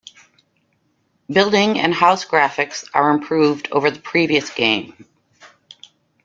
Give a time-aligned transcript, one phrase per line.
[1.29, 5.05] Building and house graphics are improved over the previous game.